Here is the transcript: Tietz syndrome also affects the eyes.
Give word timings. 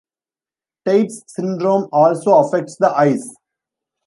Tietz 0.83 1.21
syndrome 1.31 1.87
also 1.91 2.35
affects 2.39 2.75
the 2.77 2.89
eyes. 2.89 3.35